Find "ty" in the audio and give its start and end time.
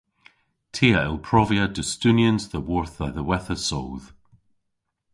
0.73-0.87